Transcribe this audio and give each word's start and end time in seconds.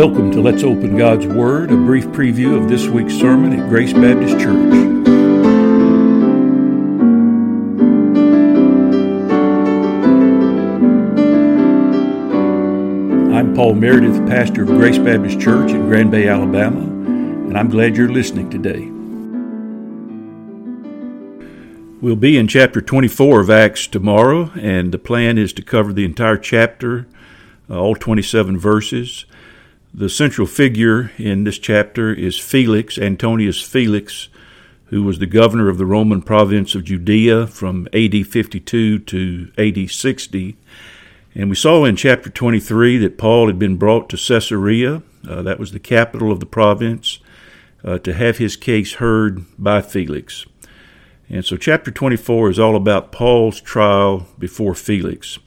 Welcome 0.00 0.32
to 0.32 0.40
Let's 0.40 0.62
Open 0.62 0.96
God's 0.96 1.26
Word, 1.26 1.70
a 1.70 1.76
brief 1.76 2.06
preview 2.06 2.56
of 2.56 2.70
this 2.70 2.86
week's 2.86 3.12
sermon 3.12 3.52
at 3.52 3.68
Grace 3.68 3.92
Baptist 3.92 4.40
Church. 4.40 4.72
I'm 13.34 13.54
Paul 13.54 13.74
Meredith, 13.74 14.26
pastor 14.26 14.62
of 14.62 14.68
Grace 14.68 14.96
Baptist 14.96 15.38
Church 15.38 15.70
in 15.72 15.82
Grand 15.82 16.10
Bay, 16.10 16.28
Alabama, 16.28 16.80
and 16.80 17.58
I'm 17.58 17.68
glad 17.68 17.94
you're 17.94 18.08
listening 18.08 18.48
today. 18.48 18.88
We'll 22.00 22.16
be 22.16 22.38
in 22.38 22.48
chapter 22.48 22.80
24 22.80 23.40
of 23.42 23.50
Acts 23.50 23.86
tomorrow, 23.86 24.50
and 24.58 24.92
the 24.92 24.98
plan 24.98 25.36
is 25.36 25.52
to 25.52 25.62
cover 25.62 25.92
the 25.92 26.06
entire 26.06 26.38
chapter, 26.38 27.06
uh, 27.68 27.78
all 27.78 27.94
27 27.94 28.58
verses. 28.58 29.26
The 29.92 30.08
central 30.08 30.46
figure 30.46 31.10
in 31.18 31.42
this 31.42 31.58
chapter 31.58 32.14
is 32.14 32.38
Felix, 32.38 32.96
Antonius 32.96 33.60
Felix, 33.60 34.28
who 34.86 35.02
was 35.02 35.18
the 35.18 35.26
governor 35.26 35.68
of 35.68 35.78
the 35.78 35.86
Roman 35.86 36.22
province 36.22 36.76
of 36.76 36.84
Judea 36.84 37.48
from 37.48 37.88
AD 37.92 38.24
52 38.24 39.00
to 39.00 39.52
AD 39.58 39.90
60. 39.90 40.56
And 41.34 41.50
we 41.50 41.56
saw 41.56 41.84
in 41.84 41.96
chapter 41.96 42.30
23 42.30 42.98
that 42.98 43.18
Paul 43.18 43.48
had 43.48 43.58
been 43.58 43.76
brought 43.76 44.08
to 44.10 44.16
Caesarea, 44.16 45.02
uh, 45.28 45.42
that 45.42 45.58
was 45.58 45.72
the 45.72 45.80
capital 45.80 46.30
of 46.30 46.38
the 46.38 46.46
province, 46.46 47.18
uh, 47.84 47.98
to 47.98 48.12
have 48.12 48.38
his 48.38 48.56
case 48.56 48.94
heard 48.94 49.44
by 49.58 49.82
Felix. 49.82 50.46
And 51.28 51.44
so, 51.44 51.56
chapter 51.56 51.90
24 51.90 52.50
is 52.50 52.58
all 52.60 52.76
about 52.76 53.10
Paul's 53.10 53.60
trial 53.60 54.28
before 54.38 54.76
Felix. 54.76 55.40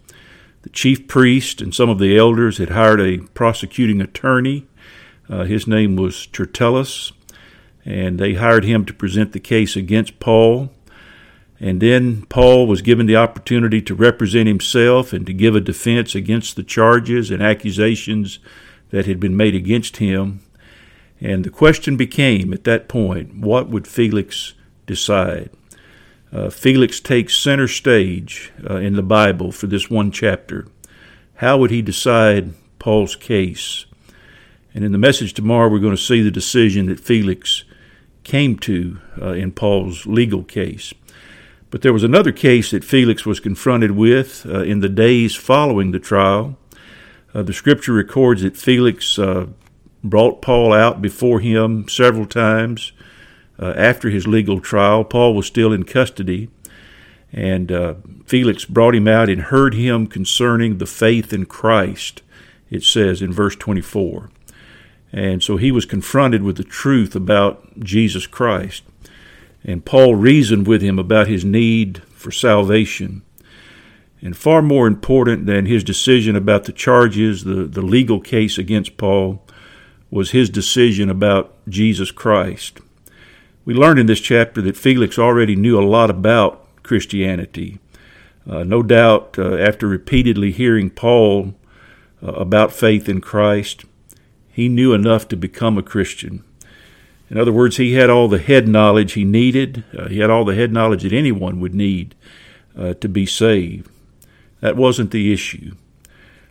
The 0.64 0.69
chief 0.69 1.08
priest 1.08 1.61
and 1.61 1.75
some 1.75 1.89
of 1.89 2.00
the 2.00 2.17
elders 2.17 2.58
had 2.58 2.69
hired 2.69 3.02
a 3.02 3.19
prosecuting 3.19 4.02
attorney. 4.02 4.66
Uh, 5.30 5.44
his 5.44 5.67
name 5.67 5.95
was 5.97 6.25
Tertullus, 6.28 7.11
and 7.86 8.17
they 8.17 8.36
hired 8.36 8.64
him 8.64 8.86
to 8.86 8.94
present 8.94 9.34
the 9.34 9.39
case 9.39 9.75
against 9.75 10.19
Paul. 10.19 10.72
And 11.59 11.81
then 11.81 12.25
Paul 12.28 12.66
was 12.66 12.81
given 12.81 13.06
the 13.06 13.16
opportunity 13.17 13.81
to 13.81 13.94
represent 13.94 14.47
himself 14.47 15.14
and 15.14 15.25
to 15.25 15.34
give 15.34 15.56
a 15.56 15.61
defense 15.61 16.16
against 16.16 16.56
the 16.56 16.64
charges 16.64 17.30
and 17.30 17.44
accusations 17.44 18.39
that 18.89 19.06
had 19.06 19.19
been 19.19 19.36
made 19.36 19.56
against 19.56 19.97
him. 19.97 20.41
And 21.19 21.44
the 21.44 21.50
question 21.50 21.97
became 21.97 22.53
at 22.53 22.64
that 22.64 22.88
point 22.88 23.36
what 23.36 23.69
would 23.69 23.88
Felix 23.88 24.53
decide? 24.86 25.50
Uh, 26.34 26.50
Felix 26.50 27.00
takes 27.00 27.38
center 27.38 27.67
stage 27.67 28.52
uh, 28.67 28.78
in 28.78 28.95
the 28.95 29.03
Bible 29.03 29.52
for 29.52 29.67
this 29.67 29.89
one 29.89 30.12
chapter. 30.12 30.66
How 31.36 31.58
would 31.58 31.70
he 31.70 31.84
decide 31.84 32.53
Paul's 32.80 33.16
case? 33.16 33.86
And 34.73 34.84
in 34.84 34.92
the 34.92 34.98
message 34.98 35.34
tomorrow, 35.34 35.70
we're 35.70 35.78
going 35.78 35.95
to 35.95 36.02
see 36.02 36.23
the 36.23 36.31
decision 36.31 36.88
that 36.88 37.00
Felix 37.00 37.66
came 38.23 38.58
to 38.59 39.00
uh, 39.22 39.34
in 39.34 39.52
Paul's 39.52 40.08
legal 40.08 40.44
case. 40.44 40.92
But 41.70 41.84
there 41.84 41.94
was 41.94 42.03
another 42.03 42.31
case 42.31 42.72
that 42.72 42.84
Felix 42.84 43.25
was 43.25 43.40
confronted 43.40 43.92
with 43.92 44.45
uh, 44.47 44.62
in 44.62 44.80
the 44.80 44.90
days 44.90 45.36
following 45.36 45.92
the 45.92 46.00
trial. 46.00 46.58
Uh, 47.34 47.44
the 47.44 47.53
scripture 47.53 47.94
records 47.94 48.42
that 48.42 48.58
Felix 48.58 49.20
uh, 49.20 49.47
brought 50.03 50.42
Paul 50.42 50.73
out 50.73 51.00
before 51.00 51.40
him 51.42 51.88
several 51.88 52.25
times 52.25 52.92
uh, 53.59 53.74
after 53.75 54.09
his 54.09 54.28
legal 54.28 54.59
trial. 54.59 55.03
Paul 55.03 55.36
was 55.36 55.46
still 55.46 55.74
in 55.74 55.84
custody, 55.84 56.50
and 57.31 57.72
uh, 57.72 57.96
Felix 58.25 58.66
brought 58.66 58.96
him 58.96 59.08
out 59.08 59.30
and 59.30 59.41
heard 59.41 59.74
him 59.74 60.08
concerning 60.08 60.78
the 60.78 60.86
faith 60.86 61.34
in 61.34 61.46
Christ, 61.46 62.22
it 62.69 62.84
says 62.84 63.22
in 63.22 63.31
verse 63.31 63.56
24. 63.56 64.30
And 65.12 65.44
so 65.44 65.58
he 65.58 65.72
was 65.72 65.86
confronted 65.86 66.42
with 66.42 66.58
the 66.58 66.63
truth 66.63 67.16
about 67.16 67.80
Jesus 67.80 68.25
Christ. 68.25 68.84
And 69.63 69.86
Paul 69.86 70.16
reasoned 70.16 70.68
with 70.68 70.81
him 70.81 70.97
about 70.97 71.28
his 71.28 71.46
need 71.46 72.02
for 72.09 72.31
salvation. 72.31 73.22
And 74.22 74.36
far 74.36 74.62
more 74.62 74.88
important 74.88 75.46
than 75.46 75.66
his 75.66 75.84
decision 75.84 76.36
about 76.36 76.63
the 76.63 76.72
charges, 76.72 77.44
the, 77.44 77.66
the 77.66 77.81
legal 77.81 78.19
case 78.19 78.58
against 78.58 78.97
Paul, 78.97 79.46
was 80.09 80.31
his 80.31 80.50
decision 80.50 81.09
about 81.09 81.56
Jesus 81.68 82.09
Christ. 82.12 82.80
We 83.66 83.74
learned 83.74 84.00
in 84.00 84.07
this 84.07 84.19
chapter 84.19 84.62
that 84.62 84.75
Felix 84.75 85.18
already 85.18 85.56
knew 85.56 85.79
a 85.79 85.85
lot 85.85 86.09
about 86.09 86.68
Christianity. 86.84 87.79
Uh, 88.50 88.63
no 88.63 88.84
doubt, 88.84 89.40
uh, 89.40 89.56
after 89.56 89.88
repeatedly 89.88 90.51
hearing 90.51 90.90
Paul 90.90 91.56
uh, 92.22 92.34
about 92.34 92.74
faith 92.74 93.07
in 93.07 93.22
Christ, 93.22 93.85
he 94.51 94.68
knew 94.68 94.94
enough 94.94 95.29
to 95.29 95.38
become 95.38 95.78
a 95.78 95.84
Christian. 95.84 96.44
In 97.29 97.38
other 97.38 97.53
words, 97.53 97.78
he 97.78 97.94
had 97.94 98.09
all 98.09 98.28
the 98.28 98.38
head 98.38 98.68
knowledge 98.68 99.13
he 99.13 99.24
needed. 99.24 99.85
Uh, 99.97 100.09
he 100.09 100.19
had 100.19 100.30
all 100.30 100.44
the 100.44 100.56
head 100.56 100.74
knowledge 100.74 101.03
that 101.03 101.13
anyone 101.13 101.62
would 101.62 101.74
need 101.74 102.16
uh, 102.78 102.94
to 102.95 103.07
be 103.07 103.25
saved. 103.25 103.90
That 104.59 104.75
wasn't 104.75 105.12
the 105.12 105.31
issue. 105.31 105.75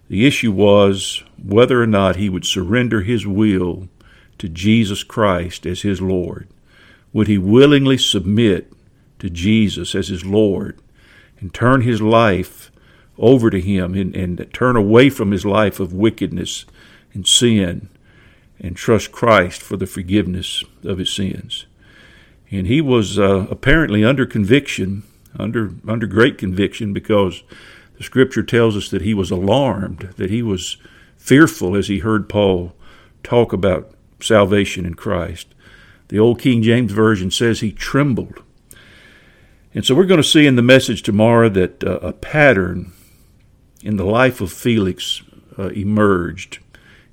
The 0.09 0.27
issue 0.27 0.51
was 0.51 1.23
whether 1.43 1.83
or 1.83 1.87
not 1.87 2.17
he 2.17 2.31
would 2.31 2.47
surrender 2.47 3.03
his 3.03 3.27
will 3.27 3.89
to 4.39 4.49
Jesus 4.49 5.05
Christ 5.05 5.67
as 5.67 5.83
his 5.83 6.01
Lord. 6.01 6.49
Would 7.13 7.29
he 7.29 7.39
willingly 7.39 7.99
submit 7.99 8.73
to 9.19 9.29
Jesus 9.31 9.95
as 9.95 10.09
his 10.09 10.25
Lord 10.25 10.79
and 11.41 11.53
turn 11.53 11.83
his 11.83 12.01
life 12.01 12.71
over 13.19 13.51
to 13.51 13.61
him 13.61 13.95
and, 13.95 14.17
and 14.17 14.47
turn 14.53 14.77
away 14.77 15.11
from 15.11 15.31
his 15.31 15.45
life 15.45 15.79
of 15.79 15.93
wickedness 15.93 16.65
and 17.13 17.27
sin 17.27 17.89
and 18.59 18.77
trust 18.77 19.13
Christ 19.13 19.61
for 19.61 19.77
the 19.77 19.87
forgiveness 19.87 20.65
of 20.85 20.99
his 20.99 21.13
sins? 21.13 21.67
And 22.51 22.67
he 22.67 22.81
was 22.81 23.19
uh, 23.19 23.47
apparently 23.51 24.05
under 24.05 24.27
conviction, 24.27 25.03
under, 25.39 25.73
under 25.89 26.07
great 26.07 26.39
conviction, 26.39 26.93
because 26.93 27.43
the 27.97 28.05
scripture 28.05 28.43
tells 28.43 28.77
us 28.77 28.89
that 28.91 29.03
he 29.03 29.15
was 29.15 29.31
alarmed, 29.31 30.15
that 30.17 30.31
he 30.31 30.43
was 30.43 30.77
fearful 31.17 31.75
as 31.77 31.89
he 31.89 32.01
heard 32.01 32.29
Paul 32.29 32.75
talk 33.23 33.53
about 33.53 33.95
salvation 34.21 34.85
in 34.85 34.95
Christ. 34.95 35.49
The 36.13 36.19
Old 36.19 36.41
King 36.41 36.63
James 36.63 36.93
Version 36.93 37.31
says 37.31 37.61
he 37.61 37.73
trembled. 37.73 38.43
And 39.73 39.83
so 39.83 39.95
we're 39.95 40.05
going 40.05 40.21
to 40.21 40.23
see 40.23 40.47
in 40.47 40.57
the 40.57 40.63
message 40.63 41.03
tomorrow 41.03 41.49
that 41.49 41.83
uh, 41.83 42.01
a 42.03 42.13
pattern 42.13 42.93
in 43.83 43.97
the 43.97 44.05
life 44.05 44.43
of 44.43 44.53
Felix 44.53 45.23
uh, 45.59 45.69
emerged 45.69 46.59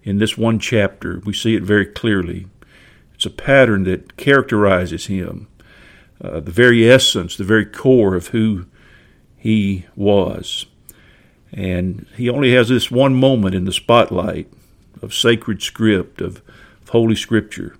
in 0.03 0.17
this 0.17 0.37
one 0.37 0.59
chapter. 0.59 1.21
We 1.23 1.31
see 1.31 1.55
it 1.55 1.63
very 1.63 1.85
clearly. 1.85 2.47
It's 3.15 3.25
a 3.25 3.29
pattern 3.29 3.85
that 3.85 4.17
characterizes 4.17 5.05
him, 5.05 5.47
uh, 6.21 6.41
the 6.41 6.51
very 6.51 6.91
essence, 6.91 7.37
the 7.37 7.45
very 7.45 7.65
core 7.65 8.15
of 8.15 8.27
who 8.27 8.65
he 9.37 9.85
was. 9.95 10.65
And 11.53 12.05
he 12.17 12.29
only 12.29 12.53
has 12.53 12.67
this 12.67 12.91
one 12.91 13.15
moment 13.15 13.55
in 13.55 13.63
the 13.63 13.71
spotlight 13.71 14.51
of 15.01 15.13
sacred 15.13 15.61
script, 15.61 16.19
of, 16.19 16.41
of 16.81 16.89
Holy 16.89 17.15
Scripture. 17.15 17.77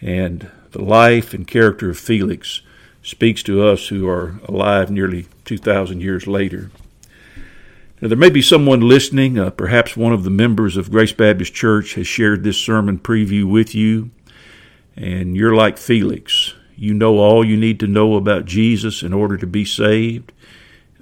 And 0.00 0.50
the 0.72 0.82
life 0.82 1.34
and 1.34 1.46
character 1.46 1.90
of 1.90 1.98
Felix 1.98 2.62
speaks 3.02 3.42
to 3.44 3.66
us 3.66 3.88
who 3.88 4.08
are 4.08 4.40
alive 4.46 4.90
nearly 4.90 5.26
2,000 5.44 6.00
years 6.00 6.26
later. 6.26 6.70
Now, 8.00 8.08
there 8.08 8.16
may 8.16 8.30
be 8.30 8.42
someone 8.42 8.80
listening, 8.80 9.38
uh, 9.38 9.50
perhaps 9.50 9.96
one 9.96 10.12
of 10.12 10.24
the 10.24 10.30
members 10.30 10.76
of 10.76 10.90
Grace 10.90 11.12
Baptist 11.12 11.52
Church 11.52 11.94
has 11.94 12.06
shared 12.06 12.42
this 12.42 12.56
sermon 12.56 12.98
preview 12.98 13.44
with 13.44 13.74
you, 13.74 14.10
and 14.96 15.36
you're 15.36 15.54
like 15.54 15.76
Felix. 15.76 16.54
You 16.76 16.94
know 16.94 17.18
all 17.18 17.44
you 17.44 17.58
need 17.58 17.78
to 17.80 17.86
know 17.86 18.14
about 18.14 18.46
Jesus 18.46 19.02
in 19.02 19.12
order 19.12 19.36
to 19.36 19.46
be 19.46 19.66
saved. 19.66 20.32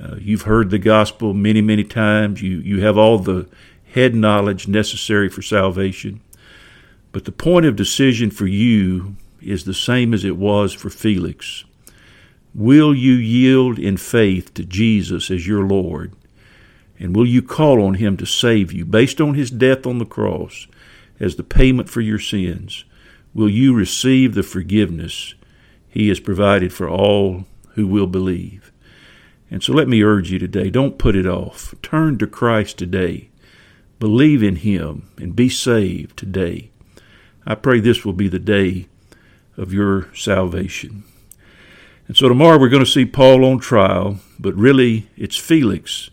Uh, 0.02 0.16
you've 0.16 0.42
heard 0.42 0.70
the 0.70 0.78
gospel 0.78 1.34
many, 1.34 1.60
many 1.60 1.84
times. 1.84 2.42
You, 2.42 2.58
you 2.58 2.80
have 2.80 2.98
all 2.98 3.18
the 3.18 3.48
head 3.94 4.14
knowledge 4.14 4.66
necessary 4.66 5.28
for 5.28 5.42
salvation. 5.42 6.20
But 7.18 7.24
the 7.24 7.32
point 7.32 7.66
of 7.66 7.74
decision 7.74 8.30
for 8.30 8.46
you 8.46 9.16
is 9.42 9.64
the 9.64 9.74
same 9.74 10.14
as 10.14 10.24
it 10.24 10.36
was 10.36 10.72
for 10.72 10.88
Felix. 10.88 11.64
Will 12.54 12.94
you 12.94 13.14
yield 13.14 13.76
in 13.76 13.96
faith 13.96 14.54
to 14.54 14.64
Jesus 14.64 15.28
as 15.28 15.44
your 15.44 15.64
Lord? 15.66 16.12
And 16.96 17.16
will 17.16 17.26
you 17.26 17.42
call 17.42 17.82
on 17.82 17.94
Him 17.94 18.16
to 18.18 18.24
save 18.24 18.72
you 18.72 18.84
based 18.84 19.20
on 19.20 19.34
His 19.34 19.50
death 19.50 19.84
on 19.84 19.98
the 19.98 20.06
cross 20.06 20.68
as 21.18 21.34
the 21.34 21.42
payment 21.42 21.88
for 21.88 22.00
your 22.00 22.20
sins? 22.20 22.84
Will 23.34 23.50
you 23.50 23.74
receive 23.74 24.34
the 24.34 24.44
forgiveness 24.44 25.34
He 25.88 26.06
has 26.10 26.20
provided 26.20 26.72
for 26.72 26.88
all 26.88 27.46
who 27.70 27.88
will 27.88 28.06
believe? 28.06 28.70
And 29.50 29.60
so 29.60 29.72
let 29.72 29.88
me 29.88 30.04
urge 30.04 30.30
you 30.30 30.38
today 30.38 30.70
don't 30.70 30.98
put 30.98 31.16
it 31.16 31.26
off. 31.26 31.74
Turn 31.82 32.16
to 32.18 32.28
Christ 32.28 32.78
today. 32.78 33.30
Believe 33.98 34.40
in 34.40 34.54
Him 34.54 35.10
and 35.16 35.34
be 35.34 35.48
saved 35.48 36.16
today. 36.16 36.70
I 37.48 37.54
pray 37.54 37.80
this 37.80 38.04
will 38.04 38.12
be 38.12 38.28
the 38.28 38.38
day 38.38 38.88
of 39.56 39.72
your 39.72 40.14
salvation. 40.14 41.02
And 42.06 42.14
so 42.14 42.28
tomorrow 42.28 42.58
we're 42.58 42.68
going 42.68 42.84
to 42.84 42.90
see 42.90 43.06
Paul 43.06 43.42
on 43.42 43.58
trial, 43.58 44.18
but 44.38 44.54
really 44.54 45.08
it's 45.16 45.38
Felix. 45.38 46.10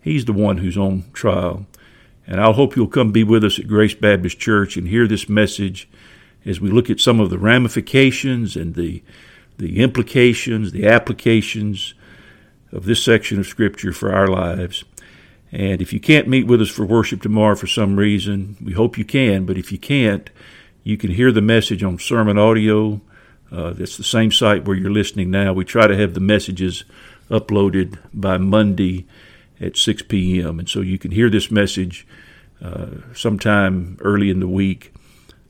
He's 0.00 0.24
the 0.24 0.32
one 0.32 0.58
who's 0.58 0.78
on 0.78 1.04
trial. 1.12 1.66
And 2.26 2.40
I 2.40 2.50
hope 2.52 2.74
you'll 2.74 2.86
come 2.86 3.12
be 3.12 3.22
with 3.22 3.44
us 3.44 3.58
at 3.58 3.68
Grace 3.68 3.92
Baptist 3.92 4.38
Church 4.38 4.78
and 4.78 4.88
hear 4.88 5.06
this 5.06 5.28
message 5.28 5.90
as 6.46 6.58
we 6.58 6.70
look 6.70 6.88
at 6.88 7.00
some 7.00 7.20
of 7.20 7.28
the 7.28 7.38
ramifications 7.38 8.56
and 8.56 8.74
the, 8.74 9.02
the 9.58 9.80
implications, 9.80 10.72
the 10.72 10.86
applications 10.86 11.92
of 12.72 12.86
this 12.86 13.04
section 13.04 13.38
of 13.38 13.46
Scripture 13.46 13.92
for 13.92 14.10
our 14.10 14.26
lives. 14.26 14.84
And 15.52 15.82
if 15.82 15.92
you 15.92 16.00
can't 16.00 16.28
meet 16.28 16.46
with 16.46 16.62
us 16.62 16.70
for 16.70 16.86
worship 16.86 17.20
tomorrow 17.20 17.56
for 17.56 17.66
some 17.66 17.96
reason, 17.96 18.56
we 18.64 18.72
hope 18.72 18.96
you 18.96 19.04
can, 19.04 19.44
but 19.44 19.58
if 19.58 19.70
you 19.70 19.78
can't, 19.78 20.30
you 20.88 20.96
can 20.96 21.10
hear 21.10 21.30
the 21.30 21.42
message 21.42 21.84
on 21.84 21.98
sermon 21.98 22.38
audio. 22.38 22.98
Uh, 23.52 23.74
the 23.74 23.86
same 23.86 24.32
site 24.32 24.64
where 24.64 24.74
you're 24.74 24.90
listening 24.90 25.30
now. 25.30 25.52
We 25.52 25.66
try 25.66 25.86
to 25.86 25.94
have 25.94 26.14
the 26.14 26.20
messages 26.20 26.84
uploaded 27.30 27.98
by 28.14 28.38
Monday 28.38 29.06
at 29.60 29.76
6 29.76 30.02
p.m. 30.08 30.58
And 30.58 30.66
so 30.66 30.80
you 30.80 30.96
can 30.98 31.10
hear 31.10 31.28
this 31.28 31.50
message 31.50 32.06
uh, 32.64 32.86
sometime 33.14 33.98
early 34.00 34.30
in 34.30 34.40
the 34.40 34.48
week 34.48 34.94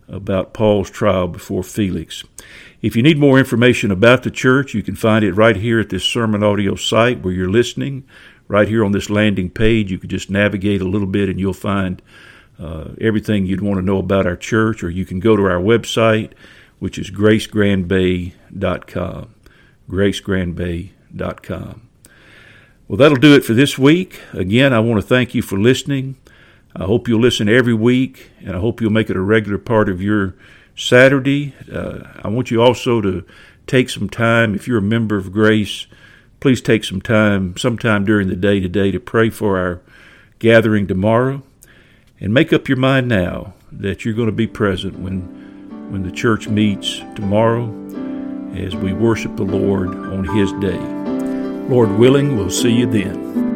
about 0.09 0.55
Paul's 0.55 0.91
trial 0.91 1.29
before 1.29 1.63
Felix. 1.63 2.25
If 2.83 2.97
you 2.97 3.05
need 3.05 3.19
more 3.19 3.39
information 3.39 3.93
about 3.93 4.25
the 4.25 4.33
church, 4.33 4.75
you 4.75 4.83
can 4.83 4.97
find 4.97 5.25
it 5.25 5.35
right 5.35 5.57
here 5.57 5.79
at 5.79 5.91
this 5.91 6.03
sermon 6.03 6.43
audio 6.43 6.75
site 6.75 7.23
where 7.23 7.33
you're 7.33 7.49
listening 7.49 8.03
right 8.49 8.67
here 8.67 8.85
on 8.85 8.91
this 8.91 9.09
landing 9.09 9.51
page. 9.51 9.93
You 9.93 9.99
can 10.01 10.11
just 10.11 10.31
navigate 10.31 10.81
a 10.81 10.89
little 10.89 11.07
bit 11.07 11.29
and 11.29 11.39
you'll 11.39 11.53
find 11.53 12.03
uh, 12.59 12.89
everything 13.01 13.47
you'd 13.47 13.61
want 13.61 13.79
to 13.79 13.85
know 13.85 13.99
about 13.99 14.27
our 14.27 14.37
church, 14.37 14.83
or 14.83 14.91
you 14.91 15.05
can 15.05 15.21
go 15.21 15.37
to 15.37 15.45
our 15.45 15.61
website, 15.61 16.33
which 16.79 16.99
is 16.99 17.11
gracegrandbay.com. 17.11 19.35
Gracegrandbay.com. 19.89 21.83
Well, 22.89 22.97
that'll 22.97 23.19
do 23.19 23.35
it 23.35 23.45
for 23.45 23.55
this 23.55 23.79
week. 23.79 24.21
Again, 24.33 24.73
I 24.73 24.81
want 24.81 25.01
to 25.01 25.07
thank 25.07 25.35
you 25.35 25.43
for 25.43 25.59
listening. 25.59 26.17
I 26.75 26.85
hope 26.85 27.09
you'll 27.09 27.21
listen 27.21 27.49
every 27.49 27.75
week, 27.75 28.31
and 28.41 28.57
I 28.57 28.61
hope 28.61 28.81
you'll 28.81 28.91
make 28.91 29.11
it 29.11 29.17
a 29.17 29.21
regular 29.21 29.59
part 29.59 29.89
of 29.89 30.01
your 30.01 30.35
Saturday. 30.77 31.55
Uh, 31.73 32.01
I 32.23 32.29
want 32.29 32.51
you 32.51 32.63
also 32.63 33.01
to 33.01 33.25
take 33.67 33.91
some 33.91 34.09
time, 34.09 34.55
if 34.55 34.67
you're 34.67 34.79
a 34.79 34.83
member 34.83 35.17
of 35.17 35.33
Grace, 35.33 35.87
please 36.41 36.61
take 36.61 36.85
some 36.85 37.03
time, 37.03 37.57
sometime 37.57 38.05
during 38.05 38.29
the 38.29 38.37
day 38.37 38.61
today, 38.61 38.91
to 38.91 39.01
pray 39.01 39.29
for 39.29 39.59
our 39.59 39.81
gathering 40.39 40.87
tomorrow. 40.87 41.43
And 42.21 42.35
make 42.35 42.53
up 42.53 42.69
your 42.69 42.79
mind 42.79 43.09
now 43.09 43.55
that 43.71 44.05
you're 44.05 44.15
going 44.15 44.27
to 44.27 44.33
be 44.33 44.47
present 44.47 44.99
when, 44.99 45.21
when 45.91 46.03
the 46.03 46.11
church 46.11 46.49
meets 46.49 46.99
tomorrow 47.15 47.67
as 48.57 48.75
we 48.75 48.93
worship 48.93 49.37
the 49.37 49.45
Lord 49.45 49.89
on 49.89 50.25
His 50.25 50.53
day. 50.55 50.79
Lord 51.69 51.99
willing, 51.99 52.37
we'll 52.37 52.51
see 52.51 52.73
you 52.73 52.87
then. 52.87 53.48